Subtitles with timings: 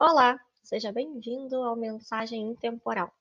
[0.00, 3.12] Olá, seja bem-vindo ao Mensagem Intemporal.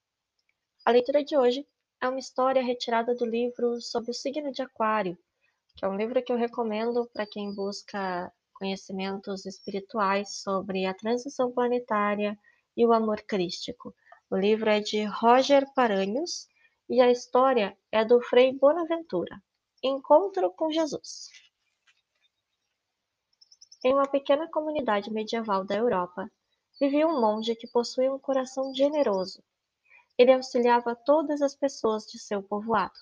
[0.85, 1.67] A leitura de hoje
[1.99, 5.17] é uma história retirada do livro sobre o signo de Aquário,
[5.75, 11.51] que é um livro que eu recomendo para quem busca conhecimentos espirituais sobre a transição
[11.51, 12.37] planetária
[12.75, 13.91] e o amor crístico.
[14.29, 16.47] O livro é de Roger Paranhos
[16.87, 19.41] e a história é do Frei Bonaventura,
[19.81, 21.31] Encontro com Jesus.
[23.83, 26.29] Em uma pequena comunidade medieval da Europa,
[26.79, 29.43] vivia um monge que possuía um coração generoso.
[30.17, 32.93] Ele auxiliava todas as pessoas de seu povoado.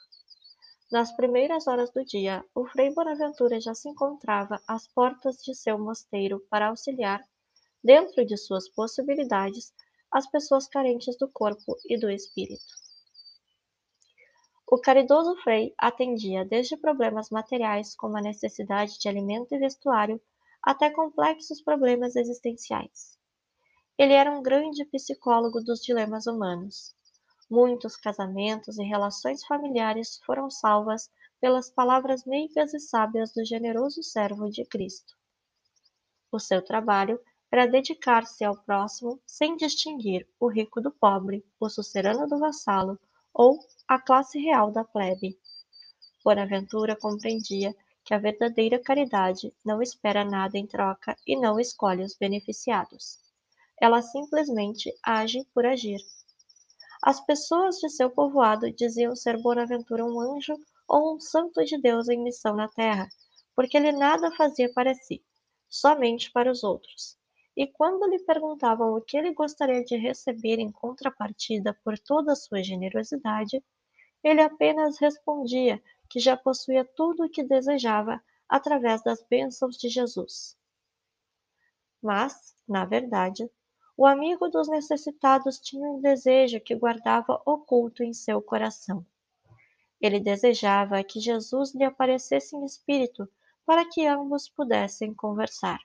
[0.92, 5.80] Nas primeiras horas do dia, o Frei Bonaventura já se encontrava às portas de seu
[5.80, 7.24] mosteiro para auxiliar,
[7.84, 9.74] dentro de suas possibilidades,
[10.12, 12.64] as pessoas carentes do corpo e do espírito.
[14.68, 20.20] O caridoso Frei atendia desde problemas materiais, como a necessidade de alimento e vestuário,
[20.62, 23.16] até complexos problemas existenciais.
[23.98, 26.94] Ele era um grande psicólogo dos dilemas humanos.
[27.50, 34.50] Muitos casamentos e relações familiares foram salvas pelas palavras meigas e sábias do generoso servo
[34.50, 35.16] de Cristo.
[36.30, 37.18] O seu trabalho
[37.50, 43.00] era dedicar-se ao próximo sem distinguir o rico do pobre, o sucerano do vassalo
[43.34, 45.40] ou a classe real da plebe.
[46.22, 52.14] Bonaventura compreendia que a verdadeira caridade não espera nada em troca e não escolhe os
[52.18, 53.24] beneficiados
[53.82, 56.00] ela simplesmente age por agir.
[57.04, 60.56] As pessoas de seu povoado diziam ser Bonaventura um anjo
[60.88, 63.08] ou um santo de Deus em missão na terra,
[63.56, 65.24] porque ele nada fazia para si,
[65.70, 67.18] somente para os outros.
[67.56, 72.36] E quando lhe perguntavam o que ele gostaria de receber em contrapartida por toda a
[72.36, 73.64] sua generosidade,
[74.24, 80.58] ele apenas respondia que já possuía tudo o que desejava através das bênçãos de Jesus.
[82.02, 83.50] Mas, na verdade,
[83.98, 89.06] o amigo dos necessitados tinha um desejo que guardava oculto em seu coração.
[90.02, 93.26] Ele desejava que Jesus lhe aparecesse em espírito
[93.66, 95.80] para que ambos pudessem conversar.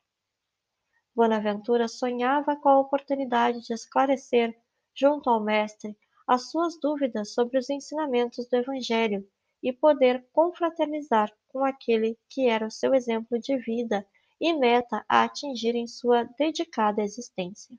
[1.15, 4.61] Bonaventura sonhava com a oportunidade de esclarecer,
[4.93, 9.25] junto ao Mestre, as suas dúvidas sobre os ensinamentos do Evangelho
[9.63, 14.05] e poder confraternizar com aquele que era o seu exemplo de vida
[14.41, 17.79] e meta a atingir em sua dedicada existência.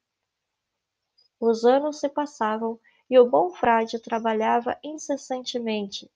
[1.41, 2.79] Os anos se passavam
[3.09, 6.07] e o bom frade trabalhava incessantemente,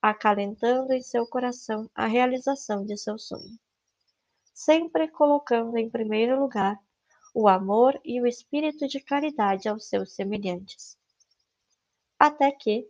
[0.00, 3.58] acalentando em seu coração a realização de seu sonho,
[4.54, 6.78] sempre colocando em primeiro lugar
[7.34, 10.96] o amor e o espírito de caridade aos seus semelhantes.
[12.16, 12.88] Até que,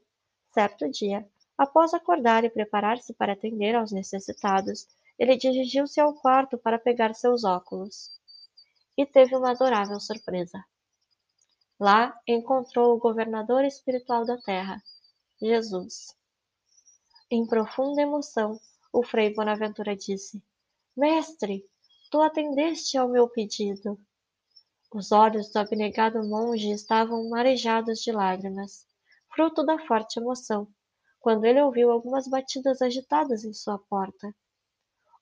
[0.53, 1.27] certo dia,
[1.57, 4.87] após acordar e preparar-se para atender aos necessitados,
[5.19, 8.11] ele dirigiu-se ao quarto para pegar seus óculos.
[8.95, 10.63] E teve uma adorável surpresa.
[11.81, 14.83] Lá encontrou o governador espiritual da terra,
[15.41, 16.09] Jesus.
[17.31, 18.59] Em profunda emoção,
[18.93, 20.43] o Frei Bonaventura disse:
[20.97, 21.65] Mestre,
[22.11, 23.97] tu atendeste ao meu pedido.
[24.93, 28.85] Os olhos do abnegado monge estavam marejados de lágrimas,
[29.33, 30.67] fruto da forte emoção,
[31.21, 34.35] quando ele ouviu algumas batidas agitadas em sua porta.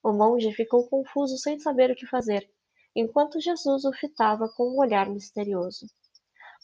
[0.02, 2.50] O monge ficou confuso sem saber o que fazer,
[2.94, 5.86] enquanto Jesus o fitava com um olhar misterioso.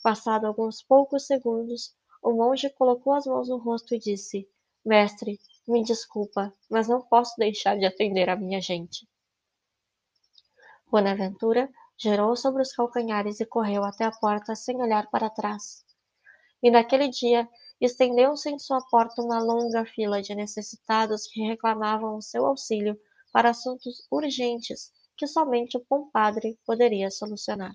[0.02, 4.48] Passado alguns poucos segundos, o monge colocou as mãos no rosto e disse:
[4.84, 9.08] Mestre, me desculpa, mas não posso deixar de atender a minha gente.
[10.90, 15.84] Bonaventura girou sobre os calcanhares e correu até a porta sem olhar para trás.
[16.62, 17.48] E naquele dia
[17.80, 22.98] estendeu-se em sua porta uma longa fila de necessitados que reclamavam o seu auxílio
[23.32, 27.74] para assuntos urgentes que somente o bom padre poderia solucionar.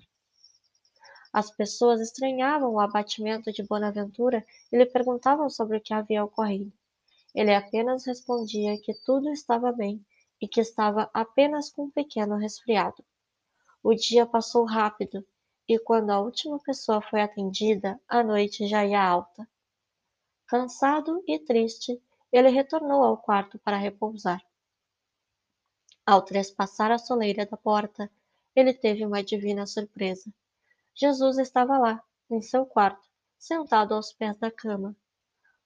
[1.32, 6.72] As pessoas estranhavam o abatimento de Bonaventura e lhe perguntavam sobre o que havia ocorrido.
[7.34, 10.04] Ele apenas respondia que tudo estava bem
[10.40, 13.04] e que estava apenas com um pequeno resfriado.
[13.82, 15.24] O dia passou rápido
[15.68, 19.46] e quando a última pessoa foi atendida, a noite já ia alta.
[20.46, 22.02] Cansado e triste,
[22.32, 24.42] ele retornou ao quarto para repousar.
[26.06, 28.10] Ao trespassar a soleira da porta,
[28.56, 30.32] ele teve uma divina surpresa.
[31.00, 33.06] Jesus estava lá, em seu quarto,
[33.38, 34.96] sentado aos pés da cama.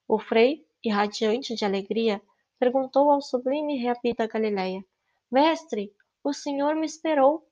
[0.07, 2.21] O frei, irradiante de alegria,
[2.59, 4.85] perguntou ao sublime rabi da Galileia:
[5.31, 5.91] Mestre,
[6.23, 7.49] o senhor me esperou?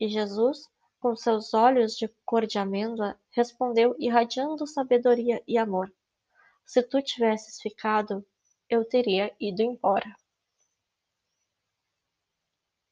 [0.00, 0.68] E Jesus,
[0.98, 5.94] com seus olhos de cor de amêndoa, respondeu irradiando sabedoria e amor:
[6.64, 8.26] Se tu tivesses ficado,
[8.68, 10.12] eu teria ido embora.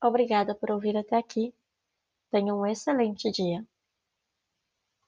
[0.01, 1.53] Obrigada por ouvir até aqui.
[2.31, 3.67] Tenha um excelente dia.